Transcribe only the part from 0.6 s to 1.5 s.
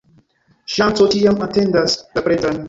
Ŝanco ĉiam